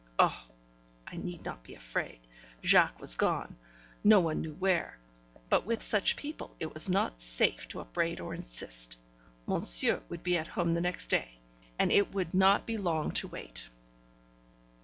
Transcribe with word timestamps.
Oh! 0.17 0.47
I 1.05 1.17
need 1.17 1.45
not 1.45 1.61
be 1.61 1.75
afraid; 1.75 2.19
Jacques 2.63 2.99
was 2.99 3.15
gone, 3.15 3.55
no 4.03 4.19
one 4.19 4.41
knew 4.41 4.55
where; 4.55 4.97
but 5.47 5.63
with 5.67 5.83
such 5.83 6.15
people 6.15 6.55
it 6.59 6.73
was 6.73 6.89
not 6.89 7.21
safe 7.21 7.67
to 7.67 7.81
upbraid 7.81 8.19
or 8.19 8.33
insist. 8.33 8.97
Monsieur 9.45 10.01
would 10.09 10.23
be 10.23 10.39
at 10.39 10.47
home 10.47 10.71
the 10.71 10.81
next 10.81 11.05
day, 11.11 11.37
and 11.77 11.91
it 11.91 12.15
would 12.15 12.33
not 12.33 12.65
be 12.65 12.77
long 12.77 13.11
to 13.11 13.27
wait. 13.27 13.69